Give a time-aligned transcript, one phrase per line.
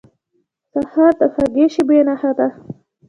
[0.71, 2.47] سهار د خوږې شېبې نښه ده.